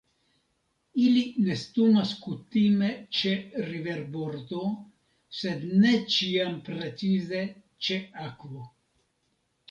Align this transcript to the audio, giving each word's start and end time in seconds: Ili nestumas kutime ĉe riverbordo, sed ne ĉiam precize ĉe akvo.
Ili 1.07 1.21
nestumas 1.47 2.13
kutime 2.21 2.87
ĉe 3.17 3.33
riverbordo, 3.67 4.61
sed 5.41 5.67
ne 5.83 5.91
ĉiam 6.15 6.55
precize 6.71 7.43
ĉe 7.89 7.99
akvo. 8.29 8.65